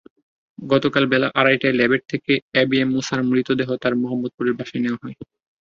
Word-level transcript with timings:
গতকাল 0.59 1.03
বেলা 1.11 1.27
আড়াইটায় 1.39 1.75
ল্যাবএইড 1.75 2.03
থেকে 2.11 2.31
এবিএম 2.61 2.89
মূসার 2.93 3.21
মৃতদেহ 3.29 3.69
তাঁর 3.81 3.93
মোহাম্মদপুরের 4.01 4.57
বাসায় 4.59 4.81
নেওয়া 4.83 5.01
হয়। 5.03 5.15